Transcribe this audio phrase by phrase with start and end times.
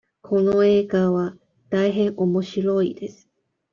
[0.23, 1.37] この映画は
[1.69, 3.29] 大変おもしろいです。